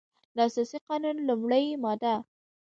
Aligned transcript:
د 0.35 0.37
اساسي 0.47 0.77
قانون 0.87 1.17
لمړۍ 1.27 1.65
ماده 1.83 2.15